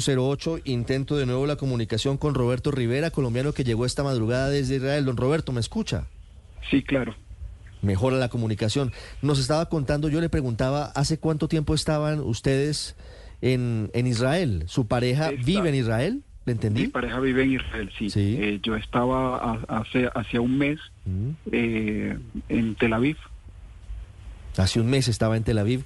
808, 0.00 0.60
intento 0.64 1.18
de 1.18 1.26
nuevo 1.26 1.46
la 1.46 1.56
comunicación 1.56 2.16
con 2.16 2.34
Roberto 2.34 2.70
Rivera, 2.70 3.10
colombiano 3.10 3.52
que 3.52 3.62
llegó 3.62 3.84
esta 3.84 4.02
madrugada 4.02 4.48
desde 4.48 4.76
Israel. 4.76 5.04
Don 5.04 5.18
Roberto, 5.18 5.52
¿me 5.52 5.60
escucha? 5.60 6.06
Sí, 6.70 6.82
claro. 6.82 7.14
Mejora 7.82 8.16
la 8.16 8.30
comunicación. 8.30 8.92
Nos 9.20 9.38
estaba 9.38 9.68
contando, 9.68 10.08
yo 10.08 10.22
le 10.22 10.30
preguntaba, 10.30 10.86
¿hace 10.94 11.18
cuánto 11.18 11.46
tiempo 11.46 11.74
estaban 11.74 12.20
ustedes 12.20 12.96
en, 13.42 13.90
en 13.92 14.06
Israel? 14.06 14.64
¿Su 14.66 14.86
pareja 14.86 15.28
Está- 15.28 15.44
vive 15.44 15.68
en 15.68 15.74
Israel? 15.74 16.22
¿Le 16.46 16.52
entendí? 16.52 16.82
Mi 16.82 16.88
pareja 16.88 17.20
vive 17.20 17.42
en 17.42 17.52
Israel, 17.52 17.90
sí. 17.98 18.08
Sí. 18.08 18.38
Eh, 18.40 18.60
yo 18.62 18.76
estaba 18.76 19.36
a- 19.36 19.80
hace 19.80 20.08
hacia 20.14 20.40
un 20.40 20.56
mes 20.56 20.78
Mm. 21.04 21.30
eh, 21.52 22.18
en 22.48 22.74
Tel 22.76 22.94
Aviv. 22.94 23.18
Hace 24.56 24.80
un 24.80 24.86
mes 24.88 25.06
estaba 25.08 25.36
en 25.36 25.44
Tel 25.44 25.58
Aviv. 25.58 25.84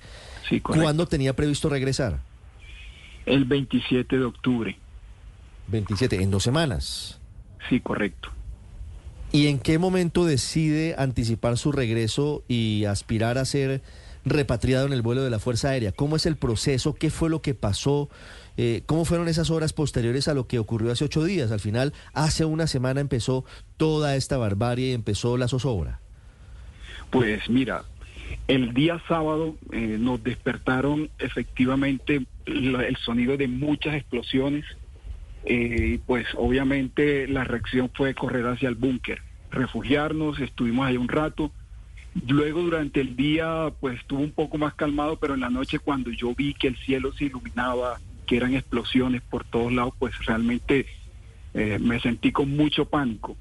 Sí, 0.49 0.61
correcto. 0.61 0.85
¿Cuándo 0.85 1.07
tenía 1.09 1.35
previsto 1.35 1.69
regresar? 1.69 2.21
El 3.27 3.45
27 3.45 4.19
de 4.19 4.25
octubre. 4.25 4.77
27, 5.69 6.23
en 6.23 6.31
dos 6.31 6.43
semanas. 6.43 7.21
Sí, 7.69 7.81
correcto. 7.81 8.31
¿Y 9.33 9.47
en 9.47 9.61
qué 9.61 9.79
momento 9.79 10.25
decide 10.25 10.97
anticipar 10.99 11.57
su 11.57 11.71
regreso 11.71 12.43
y 12.49 12.85
aspirar 12.87 13.39
a 13.39 13.45
ser 13.45 13.81
repatriado 14.25 14.87
en 14.87 14.93
el 14.93 15.03
vuelo 15.03 15.23
de 15.23 15.31
la 15.31 15.39
Fuerza 15.39 15.69
Aérea? 15.69 15.93
¿Cómo 15.93 16.17
es 16.17 16.27
el 16.27 16.37
proceso? 16.37 16.95
¿Qué 16.95 17.11
fue 17.11 17.31
lo 17.31 17.41
que 17.41 17.55
pasó? 17.55 18.09
Eh, 18.57 18.83
¿Cómo 18.87 19.05
fueron 19.05 19.29
esas 19.29 19.51
horas 19.51 19.73
posteriores 19.73 20.27
a 20.27 20.35
lo 20.35 20.49
que 20.49 20.59
ocurrió 20.59 20.91
hace 20.91 21.05
ocho 21.05 21.23
días? 21.23 21.53
Al 21.53 21.61
final, 21.61 21.93
hace 22.13 22.45
una 22.45 22.67
semana 22.67 23.01
empezó 23.01 23.45
toda 23.77 24.17
esta 24.17 24.37
barbarie 24.37 24.89
y 24.89 24.93
empezó 24.95 25.37
la 25.37 25.47
zozobra. 25.47 26.01
Pues 27.11 27.49
mira, 27.49 27.85
el 28.49 28.75
día 28.75 29.01
sábado 29.09 29.57
eh, 29.73 29.97
nos 29.99 30.23
despertaron 30.23 31.11
efectivamente 31.19 32.27
el 32.47 32.97
sonido 33.05 33.37
de 33.37 33.49
muchas 33.49 33.95
explosiones. 33.95 34.65
eh, 35.45 35.93
y 35.95 35.99
pues 35.99 36.27
obviamente 36.37 37.27
la 37.29 37.45
reacción 37.45 37.91
fue 37.95 38.15
correr 38.15 38.47
hacia 38.47 38.69
el 38.69 38.75
búnker, 38.75 39.23
refugiarnos, 39.51 40.39
estuvimos 40.41 40.87
ahí 40.87 40.97
un 40.97 41.09
rato. 41.09 41.51
Luego 42.27 42.61
durante 42.63 43.01
el 43.01 43.17
día 43.17 43.73
pues 43.81 44.01
estuvo 44.01 44.21
un 44.21 44.33
poco 44.33 44.59
más 44.59 44.75
calmado, 44.75 45.17
pero 45.17 45.35
en 45.35 45.41
la 45.41 45.51
noche 45.51 45.79
cuando 45.79 46.11
yo 46.11 46.35
vi 46.35 46.55
que 46.55 46.69
el 46.69 46.77
cielo 46.77 47.13
se 47.13 47.27
iluminaba, 47.27 48.01
que 48.27 48.37
eran 48.37 48.55
explosiones 48.55 49.23
por 49.23 49.45
todos 49.45 49.73
lados, 49.73 49.95
pues 49.99 50.13
realmente 50.27 50.87
eh, 51.55 51.79
me 51.81 52.01
sentí 52.01 52.33
con 52.33 52.55
mucho 52.57 52.85
pánico. 52.85 53.37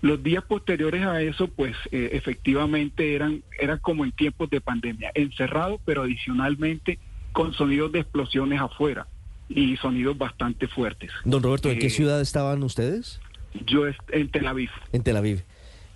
Los 0.00 0.22
días 0.22 0.44
posteriores 0.44 1.04
a 1.04 1.20
eso, 1.22 1.48
pues 1.48 1.74
eh, 1.90 2.10
efectivamente 2.12 3.14
eran, 3.14 3.42
era 3.58 3.78
como 3.78 4.04
en 4.04 4.12
tiempos 4.12 4.48
de 4.50 4.60
pandemia, 4.60 5.10
encerrado, 5.14 5.80
pero 5.84 6.02
adicionalmente 6.02 6.98
con 7.32 7.52
sonidos 7.54 7.92
de 7.92 8.00
explosiones 8.00 8.60
afuera 8.60 9.06
y 9.48 9.76
sonidos 9.78 10.16
bastante 10.16 10.68
fuertes. 10.68 11.10
Don 11.24 11.42
Roberto, 11.42 11.70
¿en 11.70 11.78
qué 11.78 11.86
Eh, 11.86 11.90
ciudad 11.90 12.20
estaban 12.20 12.62
ustedes? 12.62 13.20
Yo 13.66 13.84
en 14.12 14.28
Tel 14.30 14.46
Aviv, 14.46 14.70
En 14.92 15.02
Tel 15.02 15.16
Aviv. 15.16 15.42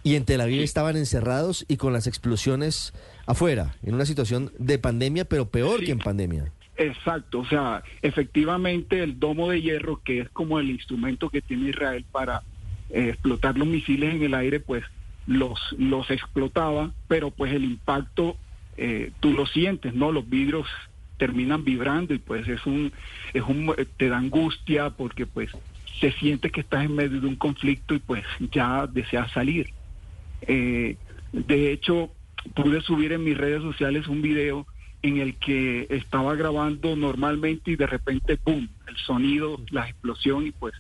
Y 0.05 0.17
en 0.17 0.25
Tel 0.25 0.41
Aviv 0.41 0.59
Sí. 0.59 0.65
estaban 0.65 0.97
encerrados 0.97 1.65
y 1.69 1.77
con 1.77 1.93
las 1.93 2.07
explosiones 2.09 2.93
afuera, 3.27 3.77
en 3.85 3.95
una 3.95 4.05
situación 4.05 4.51
de 4.59 4.79
pandemia, 4.79 5.25
pero 5.27 5.47
peor 5.49 5.79
Sí. 5.81 5.87
que 5.87 5.93
en 5.93 5.99
pandemia. 6.01 6.51
exacto, 6.77 7.41
o 7.41 7.45
sea, 7.47 7.85
efectivamente 8.01 9.03
el 9.03 9.21
domo 9.21 9.51
de 9.51 9.61
hierro, 9.63 10.01
que 10.03 10.21
es 10.21 10.29
como 10.31 10.59
el 10.59 10.71
instrumento 10.71 11.29
que 11.31 11.41
tiene 11.43 11.69
Israel 11.69 12.05
para 12.11 12.43
eh, 12.93 13.09
explotar 13.09 13.59
los 13.59 13.67
misiles 13.67 14.15
en 14.15 14.23
el 14.23 14.35
aire, 14.35 14.61
pues 14.61 14.85
los, 15.27 15.59
los 15.79 16.11
explotaba, 16.11 16.93
pero 17.09 17.31
pues 17.31 17.53
el 17.53 17.65
impacto 17.65 18.37
eh, 18.77 19.13
tú 19.21 19.33
lo 19.33 19.47
sientes, 19.47 19.95
¿no? 19.95 20.13
Los 20.13 20.29
vidrios 20.29 20.67
terminan 21.17 21.65
vibrando 21.65 22.15
y 22.15 22.19
pues 22.19 22.49
es 22.49 22.65
un, 22.67 22.93
es 23.33 23.43
un, 23.43 23.75
te 23.97 24.09
da 24.09 24.19
angustia 24.19 24.91
porque 24.91 25.27
pues 25.27 25.51
se 26.01 26.13
siente 26.13 26.51
que 26.51 26.63
estás 26.63 26.85
en 26.85 26.95
medio 26.95 27.21
de 27.21 27.27
un 27.27 27.37
conflicto 27.37 27.95
y 27.95 27.99
pues 27.99 28.25
ya 28.51 28.87
deseas 28.87 29.31
salir. 29.33 29.71
Eh, 30.43 30.97
de 31.33 31.73
hecho, 31.73 32.11
pude 32.55 32.81
subir 32.81 33.13
en 33.13 33.25
mis 33.25 33.37
redes 33.37 33.63
sociales 33.63 34.09
un 34.09 34.21
video 34.21 34.67
en 35.03 35.19
el 35.19 35.37
que 35.37 35.87
estaba 35.91 36.35
grabando 36.35 36.97
normalmente 36.97 37.73
y 37.73 37.77
de 37.77 37.87
repente, 37.87 38.37
¡pum!, 38.37 38.69
el 38.87 38.97
sonido, 38.97 39.61
la 39.71 39.89
explosión 39.89 40.47
y 40.47 40.51
pues 40.53 40.75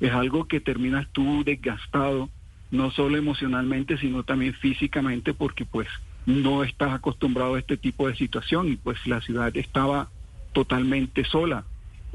es 0.00 0.12
algo 0.12 0.46
que 0.46 0.60
terminas 0.60 1.06
tú 1.12 1.44
desgastado, 1.44 2.28
no 2.70 2.90
solo 2.90 3.16
emocionalmente, 3.18 3.98
sino 3.98 4.22
también 4.22 4.54
físicamente 4.54 5.34
porque 5.34 5.64
pues 5.64 5.88
no 6.26 6.62
estás 6.64 6.92
acostumbrado 6.92 7.54
a 7.54 7.58
este 7.58 7.76
tipo 7.76 8.08
de 8.08 8.16
situación 8.16 8.68
y 8.68 8.76
pues 8.76 9.06
la 9.06 9.20
ciudad 9.20 9.54
estaba 9.56 10.08
totalmente 10.52 11.24
sola. 11.24 11.64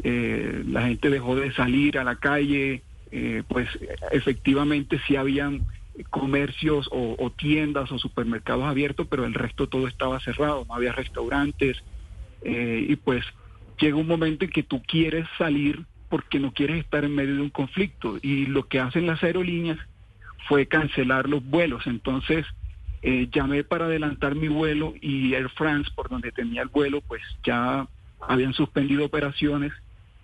Eh, 0.03 0.63
la 0.67 0.83
gente 0.83 1.09
dejó 1.09 1.35
de 1.35 1.51
salir 1.53 1.97
a 1.97 2.03
la 2.03 2.15
calle, 2.15 2.83
eh, 3.11 3.43
pues 3.47 3.67
efectivamente 4.11 4.99
sí 5.07 5.15
habían 5.15 5.65
comercios 6.09 6.88
o, 6.91 7.31
tiendas 7.38 7.91
o 7.91 7.97
supermercados 7.97 8.65
abiertos, 8.65 9.07
pero 9.09 9.25
el 9.25 9.33
resto 9.33 9.67
todo 9.67 9.88
estaba 9.88 10.19
cerrado, 10.19 10.65
no 10.67 10.75
había 10.75 10.91
restaurantes 10.91 11.77
eh, 12.44 12.85
y 12.88 12.95
pues 12.97 13.25
llega 13.79 13.97
un 13.97 14.07
momento 14.07 14.45
en 14.45 14.51
que 14.51 14.63
tú 14.63 14.81
quieres 14.83 15.25
salir 15.38 15.85
porque 16.09 16.40
no 16.40 16.53
quieres 16.53 16.79
estar 16.79 17.03
en 17.06 17.16
medio 17.16 17.35
de 17.35 17.41
un 17.41 17.50
conflicto. 17.50 18.18
Y 18.22 18.45
lo 18.45 18.68
que 18.68 18.79
hacen 18.79 19.07
las 19.07 19.23
aerolíneas 19.23 19.78
fue 20.47 20.68
cancelar 20.68 21.28
los 21.28 21.44
vuelos, 21.44 21.85
entonces 21.88 22.45
eh, 23.01 23.28
llamé 23.31 23.63
para 23.63 23.85
adelantar 23.85 24.35
mi 24.35 24.47
vuelo 24.47 24.94
y 25.01 25.34
Air 25.34 25.50
France, 25.50 25.91
por 25.95 26.09
donde 26.09 26.31
tenía 26.31 26.62
el 26.62 26.69
vuelo, 26.69 27.01
pues 27.01 27.22
ya 27.44 27.88
habían 28.28 28.53
suspendido 28.53 29.06
operaciones. 29.06 29.72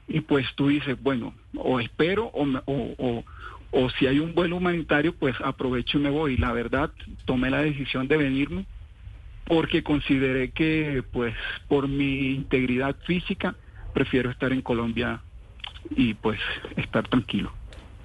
Y 0.07 0.21
pues 0.21 0.45
tú 0.55 0.67
dices, 0.67 1.01
bueno, 1.01 1.33
o 1.55 1.79
espero 1.79 2.25
o, 2.33 2.45
me- 2.45 2.61
o, 2.65 2.93
o, 2.97 3.23
o 3.71 3.89
si 3.91 4.07
hay 4.07 4.19
un 4.19 4.33
vuelo 4.33 4.57
humanitario, 4.57 5.13
pues 5.15 5.35
aprovecho 5.41 5.97
y 5.97 6.01
me 6.01 6.09
voy. 6.09 6.37
La 6.37 6.51
verdad, 6.51 6.91
tomé 7.25 7.49
la 7.49 7.61
decisión 7.61 8.07
de 8.07 8.17
venirme 8.17 8.65
porque 9.45 9.83
consideré 9.83 10.51
que 10.51 11.03
pues 11.11 11.35
por 11.67 11.87
mi 11.87 12.31
integridad 12.31 12.95
física 13.05 13.55
prefiero 13.93 14.29
estar 14.29 14.51
en 14.51 14.61
Colombia 14.61 15.21
y 15.89 16.13
pues 16.13 16.39
estar 16.75 17.07
tranquilo. 17.07 17.51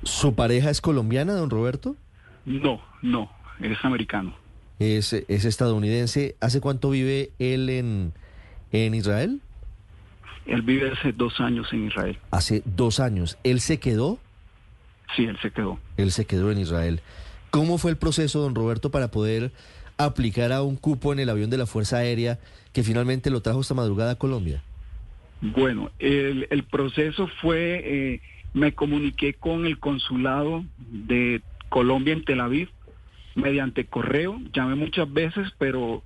¿Su 0.02 0.34
pareja 0.34 0.70
es 0.70 0.80
colombiana, 0.80 1.34
don 1.34 1.50
Roberto? 1.50 1.96
No, 2.44 2.80
no, 3.02 3.30
es 3.60 3.84
americano. 3.84 4.34
Es, 4.78 5.12
es 5.12 5.44
estadounidense. 5.44 6.36
¿Hace 6.40 6.60
cuánto 6.60 6.90
vive 6.90 7.32
él 7.38 7.68
en, 7.68 8.12
en 8.72 8.94
Israel? 8.94 9.40
Él 10.46 10.62
vive 10.62 10.90
hace 10.92 11.12
dos 11.12 11.40
años 11.40 11.66
en 11.72 11.88
Israel. 11.88 12.18
Hace 12.30 12.62
dos 12.64 13.00
años. 13.00 13.38
¿Él 13.44 13.60
se 13.60 13.78
quedó? 13.78 14.18
Sí, 15.14 15.24
él 15.24 15.38
se 15.42 15.50
quedó. 15.50 15.78
Él 15.96 16.12
se 16.12 16.26
quedó 16.26 16.50
en 16.50 16.58
Israel. 16.58 17.00
¿Cómo 17.50 17.78
fue 17.78 17.90
el 17.90 17.96
proceso, 17.96 18.40
don 18.40 18.54
Roberto, 18.54 18.90
para 18.90 19.10
poder 19.10 19.52
aplicar 19.96 20.52
a 20.52 20.62
un 20.62 20.76
cupo 20.76 21.12
en 21.12 21.18
el 21.18 21.28
avión 21.28 21.50
de 21.50 21.58
la 21.58 21.66
Fuerza 21.66 21.98
Aérea 21.98 22.38
que 22.72 22.82
finalmente 22.82 23.30
lo 23.30 23.42
trajo 23.42 23.60
esta 23.60 23.74
madrugada 23.74 24.12
a 24.12 24.18
Colombia? 24.18 24.62
Bueno, 25.40 25.90
el, 26.00 26.64
proceso 26.70 27.28
fue, 27.40 27.82
eh, 27.84 28.20
me 28.54 28.72
comuniqué 28.72 29.34
con 29.34 29.66
el 29.66 29.78
consulado 29.78 30.64
de 30.78 31.42
Colombia 31.68 32.12
en 32.12 32.24
Tel 32.24 32.40
Aviv 32.40 32.70
mediante 33.36 33.84
correo, 33.84 34.40
llamé 34.52 34.74
muchas 34.74 35.12
veces, 35.12 35.48
pero 35.58 36.02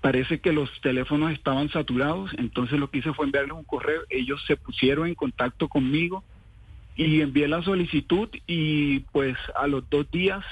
parece 0.00 0.38
que 0.38 0.52
los 0.52 0.70
teléfonos 0.82 1.32
estaban 1.32 1.68
saturados, 1.70 2.30
entonces 2.38 2.78
lo 2.78 2.90
que 2.90 2.98
hice 2.98 3.12
fue 3.12 3.26
enviarles 3.26 3.56
un 3.56 3.64
correo, 3.64 4.02
ellos 4.08 4.40
se 4.46 4.56
pusieron 4.56 5.08
en 5.08 5.16
contacto 5.16 5.68
conmigo 5.68 6.22
y 6.94 7.22
envié 7.22 7.48
la 7.48 7.62
solicitud 7.62 8.28
y 8.46 9.00
pues 9.10 9.36
a 9.56 9.66
los 9.66 9.88
dos 9.90 10.08
días 10.12 10.44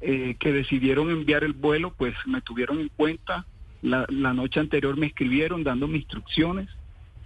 eh, 0.00 0.34
que 0.40 0.52
decidieron 0.52 1.08
enviar 1.10 1.44
el 1.44 1.52
vuelo, 1.52 1.94
pues 1.96 2.14
me 2.26 2.40
tuvieron 2.40 2.80
en 2.80 2.88
cuenta, 2.88 3.46
la, 3.80 4.06
la 4.08 4.34
noche 4.34 4.58
anterior 4.58 4.96
me 4.96 5.06
escribieron 5.06 5.62
dándome 5.62 5.98
instrucciones 5.98 6.68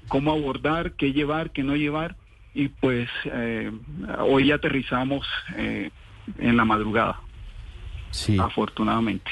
cómo 0.08 0.32
abordar, 0.32 0.92
qué 0.92 1.12
llevar, 1.12 1.50
qué 1.50 1.62
no 1.62 1.76
llevar. 1.76 2.16
Y 2.54 2.68
pues 2.68 3.08
eh, 3.26 3.70
hoy 4.20 4.50
aterrizamos 4.50 5.26
eh, 5.56 5.90
en 6.38 6.56
la 6.56 6.64
madrugada, 6.64 7.20
Sí. 8.10 8.36
afortunadamente. 8.38 9.30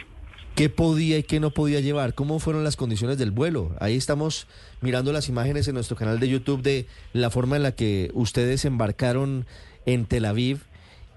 ¿Qué 0.55 0.69
podía 0.71 1.19
y 1.19 1.23
qué 1.23 1.39
no 1.41 1.51
podía 1.51 1.81
llevar? 1.81 2.15
¿Cómo 2.15 2.39
fueron 2.39 2.65
las 2.65 2.77
condiciones 2.77 3.19
del 3.19 3.31
vuelo? 3.31 3.75
Ahí 3.81 3.97
estamos 3.97 4.47
mirando 4.81 5.13
las 5.13 5.29
imágenes 5.29 5.69
en 5.69 5.75
nuestro 5.75 5.97
canal 5.97 6.19
de 6.19 6.29
YouTube 6.31 6.63
de 6.63 6.87
la 7.13 7.29
forma 7.31 7.57
en 7.57 7.63
la 7.63 7.73
que 7.73 8.11
ustedes 8.15 8.65
embarcaron 8.65 9.45
en 9.85 10.07
Tel 10.07 10.25
Aviv 10.25 10.61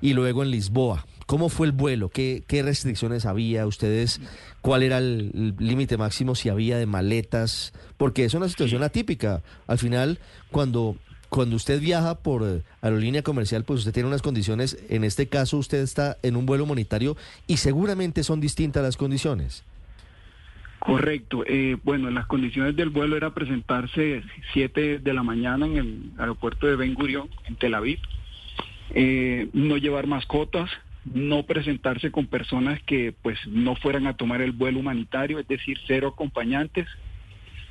y 0.01 0.13
luego 0.13 0.43
en 0.43 0.51
Lisboa. 0.51 1.05
¿Cómo 1.29 1.49
fue 1.49 1.67
el 1.67 1.73
vuelo? 1.73 2.09
¿Qué, 2.09 2.41
qué 2.47 2.63
restricciones 2.63 3.27
había? 3.27 3.67
¿Ustedes 3.67 4.19
cuál 4.61 4.81
era 4.81 4.97
el 4.97 5.53
límite 5.59 5.95
máximo 5.95 6.33
si 6.33 6.49
había 6.49 6.79
de 6.79 6.87
maletas? 6.87 7.71
Porque 7.97 8.25
es 8.25 8.33
una 8.33 8.49
situación 8.49 8.81
atípica. 8.81 9.43
Al 9.67 9.77
final, 9.77 10.17
cuando, 10.49 10.95
cuando 11.29 11.55
usted 11.55 11.79
viaja 11.79 12.15
por 12.15 12.41
eh, 12.41 12.63
aerolínea 12.81 13.21
comercial, 13.21 13.63
pues 13.63 13.81
usted 13.81 13.93
tiene 13.93 14.09
unas 14.09 14.23
condiciones. 14.23 14.83
En 14.89 15.03
este 15.03 15.27
caso, 15.27 15.59
usted 15.59 15.83
está 15.83 16.17
en 16.23 16.35
un 16.35 16.47
vuelo 16.47 16.63
humanitario 16.63 17.15
y 17.45 17.57
seguramente 17.57 18.23
son 18.23 18.41
distintas 18.41 18.81
las 18.81 18.97
condiciones. 18.97 19.63
Correcto. 20.79 21.43
Eh, 21.45 21.77
bueno, 21.83 22.09
las 22.09 22.25
condiciones 22.25 22.75
del 22.75 22.89
vuelo 22.89 23.15
era 23.15 23.35
presentarse 23.35 24.23
7 24.53 24.97
de 24.97 25.13
la 25.13 25.21
mañana 25.21 25.67
en 25.67 25.77
el 25.77 26.11
aeropuerto 26.17 26.65
de 26.65 26.75
Ben 26.75 26.95
Gurion, 26.95 27.29
en 27.45 27.55
Tel 27.55 27.75
Aviv. 27.75 27.99
Eh, 28.95 29.49
no 29.53 29.77
llevar 29.77 30.07
mascotas, 30.07 30.71
no 31.13 31.43
presentarse 31.43 32.11
con 32.11 32.27
personas 32.27 32.81
que 32.83 33.13
pues 33.21 33.37
no 33.47 33.75
fueran 33.75 34.07
a 34.07 34.17
tomar 34.17 34.41
el 34.41 34.51
vuelo 34.51 34.79
humanitario, 34.79 35.39
es 35.39 35.47
decir, 35.47 35.77
cero 35.87 36.09
acompañantes. 36.09 36.87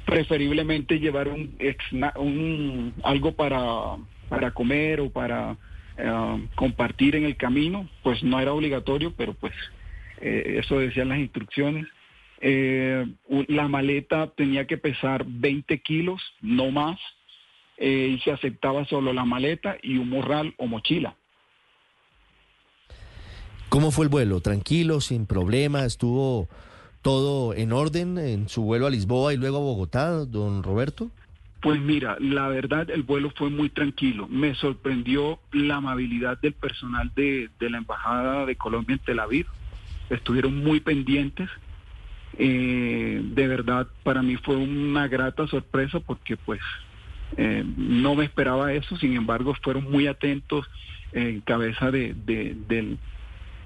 Preferiblemente 0.04 0.98
llevar 0.98 1.28
un, 1.28 2.94
algo 3.02 3.32
para, 3.32 3.96
para 4.28 4.52
comer 4.52 5.00
o 5.00 5.10
para 5.10 5.56
eh, 5.98 6.48
compartir 6.54 7.16
en 7.16 7.24
el 7.24 7.36
camino, 7.36 7.88
pues 8.02 8.22
no 8.22 8.40
era 8.40 8.52
obligatorio, 8.52 9.12
pero 9.16 9.34
pues 9.34 9.52
eso 10.20 10.80
decían 10.80 11.10
las 11.10 11.18
instrucciones. 11.18 11.86
Eh, 12.40 13.06
la 13.48 13.68
maleta 13.68 14.28
tenía 14.36 14.66
que 14.66 14.78
pesar 14.78 15.24
20 15.26 15.80
kilos, 15.80 16.22
no 16.40 16.70
más, 16.70 16.98
eh, 17.76 18.14
y 18.16 18.20
se 18.20 18.30
aceptaba 18.30 18.84
solo 18.84 19.12
la 19.12 19.24
maleta 19.24 19.76
y 19.82 19.98
un 19.98 20.08
morral 20.08 20.54
o 20.56 20.66
mochila. 20.66 21.16
¿Cómo 23.68 23.90
fue 23.90 24.04
el 24.04 24.08
vuelo? 24.08 24.40
¿Tranquilo, 24.40 25.00
sin 25.00 25.26
problema? 25.26 25.84
¿Estuvo 25.84 26.48
todo 27.02 27.54
en 27.54 27.72
orden 27.72 28.18
en 28.18 28.48
su 28.48 28.62
vuelo 28.62 28.86
a 28.86 28.90
Lisboa 28.90 29.34
y 29.34 29.36
luego 29.36 29.58
a 29.58 29.60
Bogotá, 29.60 30.10
don 30.24 30.62
Roberto? 30.62 31.10
Pues 31.60 31.80
mira, 31.80 32.16
la 32.20 32.48
verdad 32.48 32.88
el 32.90 33.02
vuelo 33.02 33.32
fue 33.36 33.50
muy 33.50 33.68
tranquilo. 33.68 34.28
Me 34.28 34.54
sorprendió 34.54 35.40
la 35.52 35.76
amabilidad 35.76 36.40
del 36.40 36.54
personal 36.54 37.12
de, 37.14 37.50
de 37.58 37.70
la 37.70 37.78
Embajada 37.78 38.46
de 38.46 38.56
Colombia 38.56 38.94
en 38.94 39.00
Tel 39.00 39.18
Aviv. 39.18 39.46
Estuvieron 40.08 40.62
muy 40.62 40.80
pendientes 40.80 41.50
eh, 42.36 43.20
de 43.22 43.48
verdad, 43.48 43.88
para 44.04 44.22
mí 44.22 44.36
fue 44.36 44.56
una 44.56 45.08
grata 45.08 45.48
sorpresa 45.48 45.98
porque 45.98 46.36
pues 46.36 46.60
eh, 47.36 47.64
no 47.76 48.14
me 48.14 48.24
esperaba 48.24 48.72
eso, 48.72 48.96
sin 48.96 49.14
embargo 49.14 49.54
fueron 49.60 49.90
muy 49.90 50.06
atentos 50.06 50.66
en 51.12 51.40
cabeza 51.40 51.90
de, 51.90 52.14
de, 52.14 52.96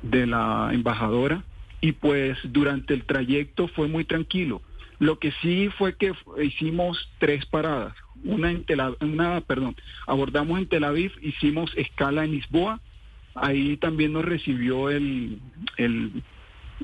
la 0.03 0.71
embajadora 0.73 1.45
y 1.81 1.93
pues 1.93 2.39
durante 2.45 2.95
el 2.95 3.05
trayecto 3.05 3.69
fue 3.69 3.89
muy 3.89 4.05
tranquilo. 4.05 4.63
Lo 4.99 5.19
que 5.19 5.33
sí 5.43 5.69
fue 5.77 5.97
que 5.97 6.13
hicimos 6.43 7.09
tres 7.19 7.45
paradas. 7.47 7.95
Una 8.25 8.51
en 8.53 8.65
Tel 8.65 8.81
una, 9.01 9.41
perdón, 9.41 9.75
abordamos 10.07 10.59
en 10.59 10.67
Tel 10.67 10.85
Aviv, 10.85 11.13
hicimos 11.23 11.73
escala 11.77 12.25
en 12.25 12.33
Lisboa. 12.33 12.81
Ahí 13.35 13.77
también 13.79 14.13
nos 14.13 14.25
recibió 14.25 14.91
el 14.91 15.41
el, 15.77 16.23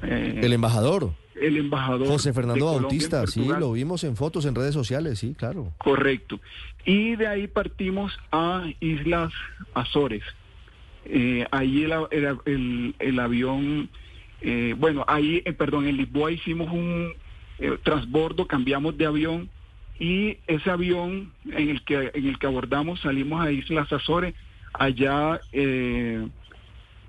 eh, 0.02 0.40
el 0.42 0.52
embajador 0.52 1.12
el 1.40 1.56
embajador. 1.56 2.08
José 2.08 2.32
Fernando 2.32 2.66
Bautista, 2.66 3.26
sí, 3.26 3.46
lo 3.46 3.72
vimos 3.72 4.04
en 4.04 4.16
fotos 4.16 4.44
en 4.44 4.54
redes 4.54 4.74
sociales, 4.74 5.18
sí, 5.18 5.34
claro. 5.36 5.72
Correcto. 5.78 6.40
Y 6.84 7.16
de 7.16 7.26
ahí 7.26 7.46
partimos 7.46 8.18
a 8.32 8.64
Islas 8.80 9.32
Azores. 9.74 10.22
Eh, 11.04 11.46
ahí 11.50 11.84
el, 11.84 12.94
el, 12.98 13.18
avión, 13.20 13.88
eh, 14.40 14.74
bueno, 14.76 15.04
ahí, 15.08 15.42
eh, 15.44 15.52
perdón, 15.52 15.86
en 15.86 15.96
Lisboa 15.96 16.30
hicimos 16.32 16.70
un 16.72 17.12
transbordo, 17.82 18.46
cambiamos 18.46 18.96
de 18.96 19.06
avión 19.06 19.50
y 19.98 20.36
ese 20.46 20.70
avión 20.70 21.32
en 21.50 21.70
el 21.70 21.82
que 21.82 22.12
en 22.14 22.28
el 22.28 22.38
que 22.38 22.46
abordamos 22.46 23.00
salimos 23.00 23.44
a 23.44 23.50
Islas 23.50 23.92
Azores. 23.92 24.34
Allá 24.72 25.40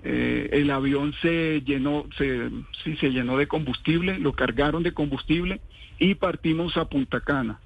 eh, 0.02 0.48
el 0.52 0.70
avión 0.70 1.12
se 1.20 1.60
llenó, 1.60 2.06
se, 2.16 2.48
sí, 2.82 2.96
se 2.96 3.10
llenó 3.10 3.36
de 3.36 3.46
combustible, 3.46 4.18
lo 4.18 4.32
cargaron 4.32 4.82
de 4.82 4.92
combustible 4.92 5.60
y 5.98 6.14
partimos 6.14 6.76
a 6.76 6.86
Punta 6.86 7.20
Cana. 7.20 7.60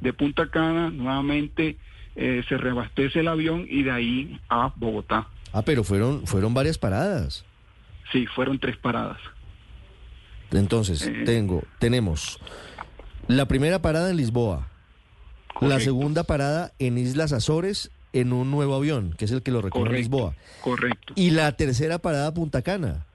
De 0.00 0.12
Punta 0.12 0.50
Cana 0.50 0.90
nuevamente 0.90 1.76
eh, 2.14 2.44
se 2.48 2.56
reabastece 2.56 3.20
el 3.20 3.28
avión 3.28 3.66
y 3.68 3.82
de 3.82 3.90
ahí 3.90 4.40
a 4.48 4.72
Bogotá. 4.76 5.26
Ah, 5.52 5.62
pero 5.62 5.84
fueron, 5.84 6.26
fueron 6.26 6.54
varias 6.54 6.78
paradas. 6.78 7.44
Sí, 8.12 8.26
fueron 8.26 8.58
tres 8.58 8.76
paradas. 8.76 9.18
Entonces, 10.52 11.06
eh, 11.06 11.22
tengo, 11.24 11.62
tenemos 11.78 12.40
la 13.28 13.46
primera 13.46 13.80
parada 13.80 14.10
en 14.10 14.16
Lisboa, 14.16 14.68
la 15.60 15.78
segunda 15.78 16.24
parada 16.24 16.72
en 16.78 16.98
Islas 16.98 17.32
Azores 17.32 17.90
en 18.12 18.32
un 18.32 18.50
nuevo 18.50 18.74
avión, 18.74 19.14
que 19.16 19.26
es 19.26 19.30
el 19.30 19.42
que 19.42 19.52
lo 19.52 19.62
recorre 19.62 19.98
Lisboa. 19.98 20.34
Correcto. 20.62 21.12
Y 21.16 21.30
la 21.30 21.52
tercera 21.52 21.98
parada 21.98 22.34
Punta 22.34 22.62
Cana. 22.62 23.06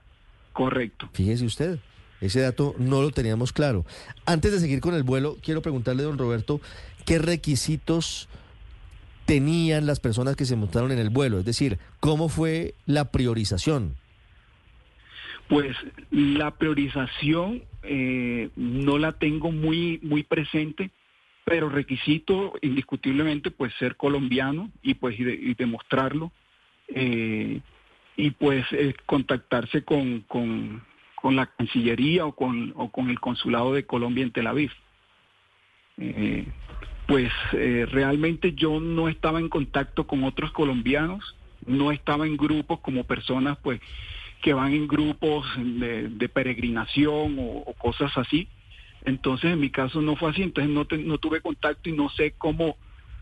Correcto. 0.53 1.09
Fíjese 1.11 1.45
usted, 1.45 1.79
ese 2.21 2.39
dato 2.39 2.75
no 2.77 3.01
lo 3.01 3.11
teníamos 3.11 3.51
claro. 3.51 3.85
Antes 4.25 4.53
de 4.53 4.59
seguir 4.59 4.79
con 4.79 4.93
el 4.95 5.03
vuelo, 5.03 5.38
quiero 5.43 5.61
preguntarle, 5.61 6.03
don 6.03 6.17
Roberto, 6.17 6.61
¿qué 7.05 7.19
requisitos 7.19 8.29
tenían 9.25 9.86
las 9.86 10.00
personas 10.00 10.36
que 10.36 10.45
se 10.45 10.56
montaron 10.56 10.92
en 10.92 11.00
el 11.00 11.10
vuelo? 11.10 11.39
Es 11.39 11.45
decir, 11.45 11.77
¿cómo 12.00 12.30
fue 12.30 12.75
la 12.86 13.12
priorización? 13.12 13.95
Pues 15.48 15.75
la 16.12 16.51
priorización 16.51 17.63
eh, 17.83 18.50
no 18.56 18.98
la 18.98 19.12
tengo 19.13 19.51
muy, 19.51 20.00
muy 20.01 20.24
presente 20.24 20.92
pero 21.45 21.69
requisito 21.69 22.56
indiscutiblemente 22.62 23.51
pues 23.51 23.72
ser 23.75 23.95
colombiano 23.95 24.72
y 24.81 24.95
pues 24.95 25.18
y, 25.18 25.54
demostrarlo 25.54 26.31
eh, 26.88 27.62
y 28.18 28.31
pues 28.31 28.66
eh, 28.72 28.95
contactarse 29.06 29.83
con, 29.83 30.22
con, 30.22 30.83
la 31.24 31.48
Cancillería 31.48 32.25
o 32.25 32.33
con, 32.33 32.74
o 32.75 32.89
con 32.92 33.10
el 33.10 33.19
Consulado 33.19 33.74
de 33.74 33.86
Colombia 33.86 34.24
en 34.24 34.31
Tel 34.31 34.45
Aviv. 34.45 34.72
Eh, 37.07 37.07
pues 37.07 37.31
realmente 37.91 38.53
yo 38.53 38.79
no 38.79 39.09
estaba 39.09 39.39
en 39.39 39.49
contacto 39.49 40.07
con 40.07 40.23
otros 40.23 40.51
colombianos, 40.51 41.35
no 41.65 41.91
estaba 41.91 42.25
en 42.25 42.37
grupos 42.37 42.79
como 42.79 43.03
personas 43.03 43.57
pues 43.61 43.79
que 44.41 44.53
van 44.53 44.73
en 44.73 44.87
grupos 44.87 45.45
de, 45.57 46.29
peregrinación 46.29 47.37
o 47.39 47.73
cosas 47.77 48.15
así, 48.17 48.47
entonces, 49.05 49.51
en 49.51 49.59
mi 49.59 49.69
caso 49.69 50.01
no 50.01 50.15
fue 50.15 50.31
así, 50.31 50.41
entonces 50.41 50.73
no, 50.73 50.87
no 51.05 51.17
tuve 51.19 51.39
contacto 51.39 51.89
y 51.89 51.93
no 51.93 52.09
sé 52.09 52.33
cómo, 52.37 52.75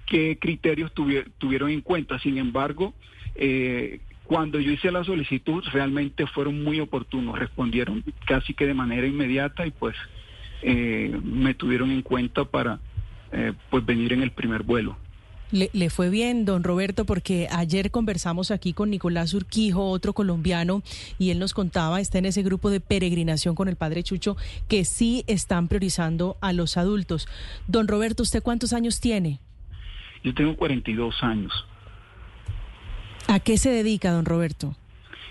qué 0.05 0.37
criterios 0.39 0.91
tuvieron 0.93 1.69
en 1.69 1.81
cuenta. 1.81 2.17
Sin 2.19 2.37
embargo, 2.37 2.93
eh, 3.35 3.99
cuando 4.23 4.59
yo 4.59 4.71
hice 4.71 4.91
la 4.91 5.03
solicitud, 5.03 5.63
realmente 5.71 6.25
fueron 6.25 6.63
muy 6.63 6.79
oportunos, 6.79 7.37
respondieron 7.37 8.03
casi 8.25 8.53
que 8.53 8.65
de 8.65 8.73
manera 8.73 9.05
inmediata 9.05 9.67
y 9.67 9.71
pues 9.71 9.95
eh, 10.61 11.19
me 11.21 11.53
tuvieron 11.53 11.91
en 11.91 12.01
cuenta 12.01 12.45
para 12.45 12.79
eh, 13.33 13.53
pues 13.69 13.85
venir 13.85 14.13
en 14.13 14.21
el 14.21 14.31
primer 14.31 14.63
vuelo. 14.63 14.95
Le, 15.51 15.91
fue 15.91 16.09
bien, 16.09 16.45
don 16.45 16.63
Roberto, 16.63 17.05
porque 17.05 17.47
ayer 17.51 17.91
conversamos 17.91 18.49
aquí 18.49 18.73
con 18.73 18.89
Nicolás 18.89 19.35
Urquijo, 19.35 19.87
otro 19.87 20.13
colombiano, 20.13 20.81
y 21.19 21.29
él 21.29 21.37
nos 21.37 21.53
contaba, 21.53 22.01
está 22.01 22.17
en 22.17 22.25
ese 22.25 22.41
grupo 22.41 22.71
de 22.71 22.79
peregrinación 22.79 23.53
con 23.53 23.67
el 23.67 23.75
padre 23.75 24.01
Chucho, 24.01 24.35
que 24.67 24.83
sí 24.83 25.23
están 25.27 25.67
priorizando 25.67 26.37
a 26.41 26.53
los 26.53 26.75
adultos. 26.75 27.27
Don 27.67 27.87
Roberto, 27.87 28.23
¿usted 28.23 28.41
cuántos 28.41 28.73
años 28.73 28.99
tiene? 28.99 29.39
Yo 30.23 30.33
tengo 30.33 30.55
42 30.55 31.21
años. 31.21 31.53
¿A 33.27 33.39
qué 33.39 33.57
se 33.59 33.69
dedica, 33.69 34.11
don 34.11 34.25
Roberto? 34.25 34.75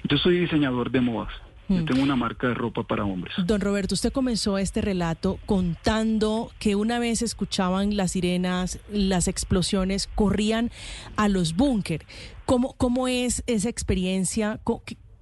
Yo 0.04 0.18
soy 0.18 0.38
diseñador 0.38 0.92
de 0.92 1.00
modas. 1.00 1.32
Yo 1.69 1.76
mm. 1.76 1.85
tengo 1.85 2.02
una 2.02 2.16
marca 2.16 2.49
de 2.49 2.54
ropa 2.54 2.83
para 2.83 3.04
hombres. 3.04 3.35
Don 3.47 3.61
Roberto, 3.61 3.95
usted 3.95 4.12
comenzó 4.12 4.59
este 4.59 4.81
relato 4.81 5.38
contando 5.47 6.50
que 6.59 6.75
una 6.75 6.99
vez 6.99 7.23
escuchaban 7.23 7.97
las 7.97 8.12
sirenas, 8.12 8.81
las 8.90 9.28
explosiones, 9.28 10.09
corrían 10.14 10.71
a 11.16 11.28
los 11.28 11.54
búnker. 11.57 12.04
¿Cómo, 12.45 12.75
¿Cómo 12.75 13.09
es 13.09 13.42
esa 13.47 13.69
experiencia? 13.69 14.61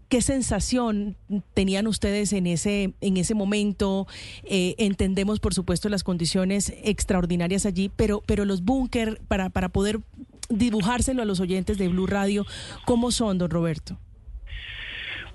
¿Qué, 0.08 0.22
sensación 0.22 1.16
tenían 1.54 1.86
ustedes 1.86 2.32
en 2.32 2.46
ese, 2.46 2.94
en 3.00 3.16
ese 3.16 3.34
momento? 3.34 4.08
Eh, 4.42 4.74
entendemos, 4.78 5.38
por 5.38 5.54
supuesto, 5.54 5.88
las 5.88 6.02
condiciones 6.02 6.72
extraordinarias 6.82 7.66
allí, 7.66 7.90
pero, 7.94 8.22
pero 8.26 8.44
los 8.44 8.62
búnker, 8.62 9.20
para, 9.28 9.50
para 9.50 9.68
poder 9.68 10.00
dibujárselo 10.48 11.22
a 11.22 11.24
los 11.24 11.38
oyentes 11.38 11.78
de 11.78 11.88
Blue 11.88 12.06
Radio, 12.06 12.44
¿cómo 12.86 13.12
son, 13.12 13.38
don 13.38 13.50
Roberto? 13.50 13.98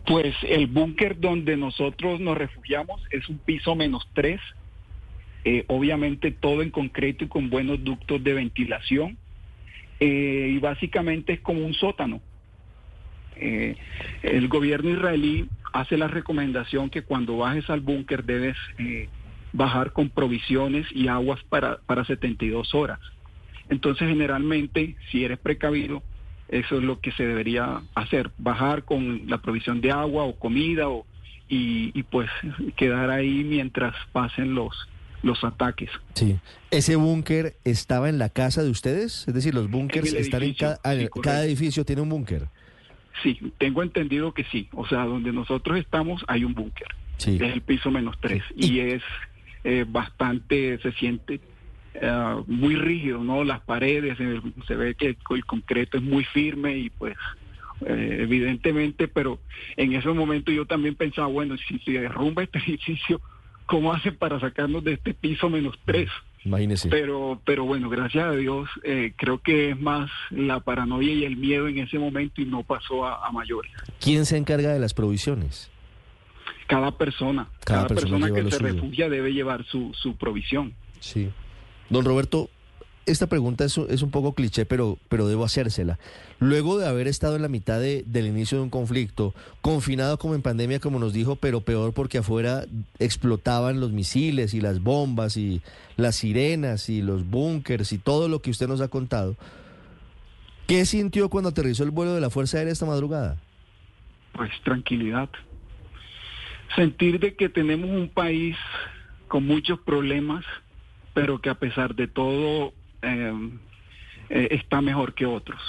Pues 0.06 0.36
el 0.44 0.68
búnker 0.68 1.20
donde 1.20 1.58
nosotros 1.58 2.20
nos 2.20 2.38
refugiamos 2.38 3.02
es 3.10 3.28
un 3.28 3.40
piso 3.40 3.76
menos 3.76 4.08
tres, 4.14 4.40
eh, 5.44 5.64
obviamente 5.68 6.32
todo 6.32 6.62
en 6.62 6.70
concreto 6.70 7.24
y 7.24 7.28
con 7.28 7.50
buenos 7.50 7.84
ductos 7.84 8.24
de 8.24 8.34
ventilación, 8.34 9.18
eh, 10.00 10.50
y 10.52 10.60
básicamente 10.60 11.34
es 11.34 11.40
como 11.40 11.66
un 11.66 11.74
sótano. 11.74 12.22
Eh, 13.38 13.76
el 14.22 14.48
gobierno 14.48 14.92
israelí 14.92 15.48
hace 15.74 15.98
la 15.98 16.08
recomendación 16.08 16.90
que 16.90 17.02
cuando 17.02 17.38
bajes 17.38 17.70
al 17.70 17.82
búnker 17.82 18.24
debes 18.24 18.56
bajar 19.54 19.92
con 19.92 20.10
provisiones 20.10 20.86
y 20.92 21.08
aguas 21.08 21.44
para, 21.46 21.78
para 21.86 22.06
72 22.06 22.76
horas. 22.76 23.00
Entonces 23.70 24.08
generalmente, 24.08 24.96
si 25.10 25.24
eres 25.26 25.40
precavido, 25.40 26.04
eso 26.50 26.78
es 26.78 26.84
lo 26.84 27.00
que 27.00 27.12
se 27.12 27.26
debería 27.26 27.82
hacer, 27.96 28.32
bajar 28.38 28.84
con 28.84 29.24
la 29.28 29.40
provisión 29.40 29.82
de 29.82 29.92
agua 29.92 30.24
o 30.24 30.36
comida 30.36 30.90
o, 30.90 31.06
y, 31.48 32.04
pues 32.04 32.30
quedar 32.76 33.10
ahí 33.10 33.44
mientras 33.44 33.96
pasen 34.12 34.56
los, 34.56 34.88
los 35.22 35.44
ataques. 35.44 35.90
Sí. 36.14 36.38
¿Ese 36.72 36.96
búnker 36.96 37.56
estaba 37.64 38.10
en 38.10 38.18
la 38.18 38.30
casa 38.30 38.64
de 38.64 38.70
ustedes? 38.70 39.28
Es 39.28 39.34
decir, 39.34 39.54
los 39.54 39.70
búnkers 39.70 40.14
En 40.14 40.22
están 40.22 40.44
en 40.44 40.54
cada, 40.54 40.76
sí, 40.76 40.82
cada 40.82 41.10
correcto. 41.10 41.32
edificio 41.32 41.86
tiene 41.86 42.02
un 42.02 42.10
búnker. 42.10 42.48
Sí, 43.24 43.40
tengo 43.58 43.82
entendido 43.84 44.34
que 44.34 44.44
sí. 44.46 44.68
O 44.74 44.88
sea, 44.88 45.06
donde 45.06 45.32
nosotros 45.32 45.78
estamos 45.78 46.24
hay 46.28 46.44
un 46.44 46.54
búnker. 46.54 46.88
Sí. 47.18 47.36
Es 47.36 47.54
el 47.54 47.62
piso 47.62 47.92
menos 47.92 48.18
tres. 48.20 48.44
Y 48.56 48.80
es 48.80 49.02
eh, 49.64 49.86
bastante, 49.88 50.80
se 50.80 50.92
siente 50.94 51.40
eh, 52.02 52.36
muy 52.48 52.76
rígido, 52.76 53.24
¿no? 53.24 53.44
Las 53.44 53.62
paredes, 53.62 54.20
el- 54.20 54.42
se 54.68 54.76
ve 54.76 54.96
que 54.96 55.08
el, 55.08 55.18
el 55.32 55.46
concreto 55.46 55.98
es 55.98 56.04
muy 56.04 56.24
firme 56.26 56.78
y 56.78 56.90
pues 56.90 57.16
eh, 57.86 58.20
evidentemente, 58.22 59.08
pero 59.08 59.40
en 59.78 59.94
ese 59.94 60.08
momento 60.10 60.52
yo 60.52 60.66
también 60.66 60.96
pensaba, 60.96 61.28
bueno, 61.28 61.56
si 61.58 61.80
se 61.80 61.92
derrumba 61.92 62.44
este 62.44 62.60
edificio, 62.68 63.22
¿cómo 63.66 63.94
hacen 63.94 64.16
para 64.16 64.40
sacarnos 64.40 64.84
de 64.84 64.94
este 64.94 65.14
piso 65.14 65.50
menos 65.50 65.78
tres? 65.86 66.10
Imagínese. 66.46 66.90
Pero, 66.90 67.42
pero 67.44 67.66
bueno, 67.66 67.90
gracias 67.90 68.24
a 68.26 68.32
Dios, 68.32 68.70
eh, 68.84 69.14
creo 69.18 69.40
que 69.40 69.72
es 69.72 69.80
más 69.80 70.12
la 70.30 70.60
paranoia 70.60 71.12
y 71.12 71.26
el 71.26 71.38
miedo 71.38 71.68
en 71.68 71.80
ese 71.80 71.98
momento 71.98 72.40
y 72.40 72.46
no 72.46 72.62
pasó 72.62 73.04
a, 73.06 73.26
a 73.28 73.32
mayores. 73.32 73.72
¿Quién 74.00 74.26
se 74.26 74.38
encarga 74.38 74.72
de 74.72 74.80
las 74.80 74.94
provisiones? 74.94 75.72
Cada 76.68 76.92
persona, 76.98 77.48
Cada 77.64 77.88
cada, 77.88 77.96
persona 77.96 78.28
que 78.32 78.44
se 78.44 78.52
suyo. 78.58 78.74
refugia 78.74 79.10
debe 79.10 79.34
llevar 79.34 79.64
su, 79.66 79.92
su 79.96 80.16
provisión. 80.18 80.74
Sí. 81.00 81.30
Don 81.90 82.06
Roberto, 82.06 82.50
esta 83.06 83.28
pregunta 83.28 83.66
es, 83.66 83.78
un 83.78 84.10
poco 84.10 84.34
cliché, 84.34 84.66
pero, 84.66 84.98
pero 85.10 85.28
debo 85.28 85.46
hacérsela. 85.46 86.00
Luego 86.40 86.80
de 86.80 86.88
haber 86.88 87.08
estado 87.08 87.36
en 87.36 87.44
la 87.44 87.48
mitad 87.48 87.80
de- 87.80 88.04
del 88.08 88.26
inicio 88.26 88.58
de 88.58 88.64
un 88.64 88.72
conflicto, 88.72 89.36
confinado 89.62 90.18
como 90.18 90.34
en 90.34 90.42
pandemia, 90.42 90.80
como 90.80 90.98
nos 90.98 91.14
dijo, 91.14 91.36
pero 91.36 91.62
peor 91.62 91.94
porque 91.94 92.18
afuera 92.18 92.66
explotaban 92.98 93.80
los 93.80 93.92
misiles 93.92 94.56
y 94.56 94.62
las 94.62 94.82
bombas 94.82 95.38
y 95.38 95.62
las 95.98 96.16
sirenas 96.16 96.90
y 96.90 97.04
los 97.04 97.30
búnkers 97.30 97.92
y 97.94 98.00
todo 98.00 98.28
lo 98.28 98.42
que 98.42 98.50
usted 98.50 98.68
nos 98.68 98.82
ha 98.82 98.88
contado. 98.88 99.36
¿Qué 100.66 100.84
sintió 100.86 101.30
cuando 101.30 101.50
aterrizó 101.52 101.84
el 101.84 101.92
vuelo 101.92 102.16
de 102.16 102.22
la 102.22 102.32
Fuerza 102.32 102.58
Aérea 102.58 102.74
esta 102.74 102.88
madrugada? 102.88 103.38
Pues 104.34 104.50
tranquilidad. 104.64 105.30
Sentir 106.76 107.20
de 107.20 107.36
que 107.36 107.50
tenemos 107.50 107.90
un 107.92 108.10
país 108.10 108.58
con 109.28 109.46
muchos 109.46 109.80
problemas, 109.80 110.44
pero 111.16 111.40
que 111.40 111.50
a 111.50 111.56
pesar 111.56 111.96
de 111.96 112.08
todo 112.08 112.74
eh, 113.02 113.50
eh, 114.30 114.48
está 114.52 114.82
mejor 114.82 115.16
que 115.16 115.26
otros. 115.26 115.60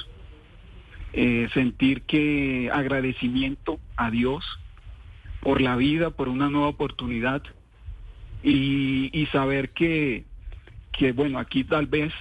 Eh, 1.13 1.49
sentir 1.55 2.03
que 2.03 2.69
agradecimiento 2.73 3.79
a 3.97 4.11
Dios 4.11 4.45
por 5.41 5.61
la 5.61 5.77
vida, 5.77 6.11
por 6.11 6.29
una 6.29 6.51
nueva 6.51 6.67
oportunidad 6.67 7.43
y, 8.43 9.09
y 9.19 9.27
saber 9.27 9.71
que, 9.71 10.25
que, 10.93 11.13
bueno, 11.13 11.39
aquí 11.39 11.63
tal 11.63 11.87
vez 11.87 12.13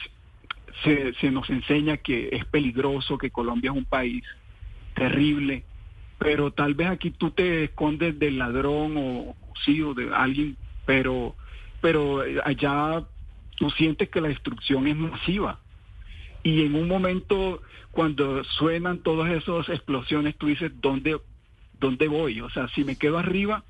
se, 0.83 1.15
se 1.15 1.31
nos 1.31 1.49
enseña 1.49 1.97
que 1.97 2.29
es 2.31 2.45
peligroso, 2.45 3.17
que 3.17 3.31
Colombia 3.31 3.71
es 3.71 3.77
un 3.77 3.85
país 3.85 4.23
terrible, 4.93 5.63
pero 6.19 6.51
tal 6.51 6.75
vez 6.75 6.89
aquí 6.89 7.09
tú 7.09 7.31
te 7.31 7.63
escondes 7.63 8.19
del 8.19 8.37
ladrón 8.37 8.93
o 8.97 9.35
sí 9.65 9.81
o 9.81 9.95
de 9.95 10.13
alguien, 10.13 10.55
pero 10.85 11.35
pero 11.81 12.23
allá 12.43 13.03
tú 13.55 13.69
sientes 13.71 14.09
que 14.09 14.21
la 14.21 14.29
destrucción 14.29 14.87
es 14.87 14.95
masiva. 14.95 15.59
Y 16.43 16.61
en 16.61 16.75
un 16.75 16.87
momento 16.87 17.61
cuando 17.95 18.43
suenan 18.43 18.99
todas 18.99 19.31
esas 19.31 19.69
explosiones, 19.69 20.35
tú 20.35 20.47
dices, 20.47 20.69
¿dónde, 20.81 21.17
dónde 21.79 22.09
voy? 22.09 22.41
O 22.41 22.49
sea, 22.49 22.67
si 22.75 22.83
me 22.83 22.97
quedo 22.97 23.17
arriba, 23.17 23.63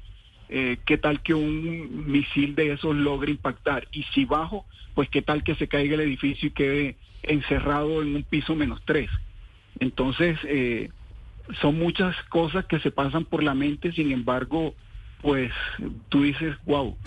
eh, 0.50 0.78
¿qué 0.86 0.98
tal 0.98 1.22
que 1.22 1.36
un 1.36 2.12
misil 2.12 2.56
de 2.56 2.74
esos 2.74 2.96
logre 2.96 3.32
impactar? 3.32 3.88
Y 3.92 4.02
si 4.16 4.26
bajo, 4.26 4.66
pues 4.96 5.10
qué 5.10 5.22
tal 5.22 5.44
que 5.44 5.54
se 5.54 5.68
caiga 5.68 5.94
el 5.94 6.02
edificio 6.02 6.48
y 6.48 6.54
quede 6.54 6.98
encerrado 7.22 8.02
en 8.02 8.16
un 8.16 8.24
piso 8.24 8.56
menos 8.56 8.82
tres. 8.84 9.12
Entonces, 9.80 10.40
eh, 10.46 10.90
son 11.62 11.78
muchas 11.78 12.16
cosas 12.30 12.66
que 12.66 12.80
se 12.80 12.90
pasan 12.90 13.26
por 13.26 13.44
la 13.44 13.54
mente, 13.54 13.92
sin 13.92 14.12
embargo, 14.12 14.74
pues 15.22 15.52
tú 16.10 16.24
dices, 16.24 16.56
wow, 16.66 16.98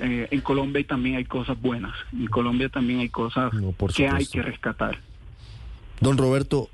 eh, 0.00 0.28
en 0.30 0.40
Colombia 0.40 0.84
también 0.86 1.16
hay 1.16 1.24
cosas 1.24 1.60
buenas, 1.60 1.94
en 2.12 2.26
Colombia 2.26 2.68
también 2.68 3.00
hay 3.00 3.08
cosas 3.08 3.52
No, 3.52 3.74
que 3.94 4.08
hay 4.08 4.26
que 4.26 4.42
rescatar. 4.42 4.98
Don 6.00 6.18
Roberto, 6.18 6.68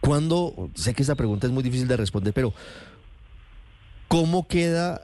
¿cuándo, 0.00 0.70
sé 0.74 0.94
que 0.94 1.02
esta 1.02 1.14
pregunta 1.14 1.46
es 1.46 1.52
muy 1.52 1.62
difícil 1.62 1.88
de 1.88 1.96
responder, 1.96 2.32
pero 2.32 2.54
¿cómo 4.08 4.46
queda 4.46 5.02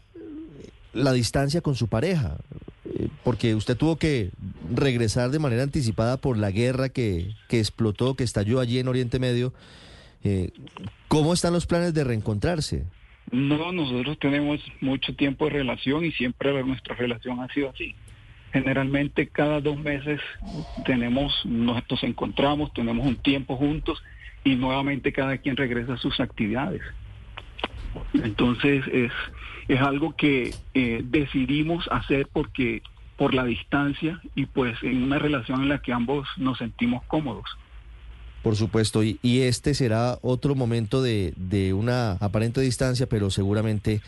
la 0.92 1.12
distancia 1.12 1.60
con 1.60 1.74
su 1.74 1.88
pareja? 1.88 2.36
Eh, 2.84 3.08
Porque 3.24 3.54
usted 3.54 3.76
tuvo 3.76 3.96
que 3.96 4.30
regresar 4.74 5.30
de 5.30 5.38
manera 5.38 5.62
anticipada 5.62 6.16
por 6.16 6.38
la 6.38 6.50
guerra 6.50 6.88
que, 6.88 7.34
que 7.48 7.58
explotó, 7.58 8.14
que 8.14 8.24
estalló 8.24 8.60
allí 8.60 8.78
en 8.78 8.88
Oriente 8.88 9.18
Medio. 9.18 9.52
Eh, 10.24 10.52
¿Cómo 11.08 11.34
están 11.34 11.52
los 11.52 11.66
planes 11.66 11.94
de 11.94 12.04
reencontrarse? 12.04 12.84
No, 13.30 13.72
nosotros 13.72 14.18
tenemos 14.18 14.60
mucho 14.80 15.14
tiempo 15.14 15.46
de 15.46 15.52
relación 15.52 16.04
y 16.04 16.12
siempre 16.12 16.52
nuestra 16.64 16.94
relación 16.94 17.40
ha 17.40 17.48
sido 17.48 17.70
así. 17.70 17.94
Generalmente 18.52 19.28
cada 19.28 19.60
dos 19.60 19.78
meses 19.78 20.20
tenemos, 20.84 21.44
nos 21.46 22.02
encontramos, 22.02 22.72
tenemos 22.74 23.06
un 23.06 23.16
tiempo 23.16 23.56
juntos 23.56 24.02
y 24.44 24.56
nuevamente 24.56 25.12
cada 25.12 25.38
quien 25.38 25.56
regresa 25.56 25.94
a 25.94 25.98
sus 25.98 26.20
actividades. 26.20 26.82
Entonces 28.12 28.84
es, 28.92 29.12
es 29.68 29.80
algo 29.80 30.14
que 30.16 30.54
eh, 30.74 31.00
decidimos 31.04 31.88
hacer 31.90 32.28
porque 32.32 32.82
por 33.16 33.34
la 33.34 33.44
distancia 33.44 34.20
y 34.34 34.46
pues 34.46 34.82
en 34.82 35.02
una 35.02 35.18
relación 35.18 35.62
en 35.62 35.68
la 35.68 35.80
que 35.80 35.92
ambos 35.92 36.28
nos 36.36 36.58
sentimos 36.58 37.04
cómodos. 37.04 37.44
Por 38.42 38.56
supuesto, 38.56 39.04
y, 39.04 39.18
y 39.22 39.40
este 39.42 39.74
será 39.74 40.18
otro 40.22 40.54
momento 40.54 41.00
de, 41.02 41.32
de 41.36 41.72
una 41.74 42.12
aparente 42.12 42.60
distancia, 42.60 43.06
pero 43.06 43.30
seguramente 43.30 44.00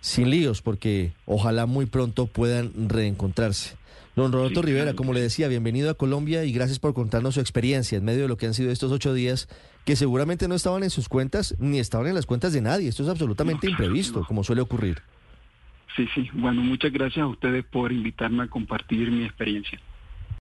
sin 0.00 0.30
líos, 0.30 0.62
porque 0.62 1.12
ojalá 1.26 1.66
muy 1.66 1.86
pronto 1.86 2.26
puedan 2.26 2.88
reencontrarse. 2.88 3.76
Don 4.16 4.30
Roberto 4.32 4.60
Sí, 4.60 4.66
Rivera, 4.66 4.94
como 4.94 5.12
le 5.12 5.20
decía, 5.20 5.48
bienvenido 5.48 5.90
a 5.90 5.94
Colombia 5.94 6.44
y 6.44 6.52
gracias 6.52 6.78
por 6.78 6.94
contarnos 6.94 7.34
su 7.34 7.40
experiencia 7.40 7.98
en 7.98 8.04
medio 8.04 8.22
de 8.22 8.28
lo 8.28 8.36
que 8.36 8.46
han 8.46 8.54
sido 8.54 8.70
estos 8.70 8.92
ocho 8.92 9.12
días, 9.12 9.48
que 9.84 9.96
seguramente 9.96 10.46
no 10.46 10.54
estaban 10.54 10.82
en 10.84 10.90
sus 10.90 11.08
cuentas 11.08 11.56
ni 11.58 11.78
estaban 11.80 12.06
en 12.06 12.14
las 12.14 12.24
cuentas 12.24 12.52
de 12.52 12.60
nadie. 12.60 12.88
Esto 12.88 13.02
es 13.02 13.08
absolutamente 13.08 13.66
No, 13.66 13.76
claro 13.76 13.76
que 13.76 13.84
imprevisto, 13.84 14.20
no. 14.20 14.26
como 14.26 14.44
suele 14.44 14.62
ocurrir. 14.62 15.02
Sí, 15.96 16.06
sí. 16.14 16.28
Bueno, 16.32 16.62
muchas 16.62 16.92
gracias 16.92 17.22
a 17.22 17.26
ustedes 17.26 17.64
por 17.64 17.92
invitarme 17.92 18.44
a 18.44 18.48
compartir 18.48 19.10
mi 19.10 19.24
experiencia. 19.24 19.80